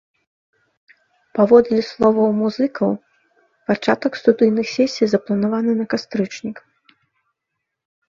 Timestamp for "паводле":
1.39-1.81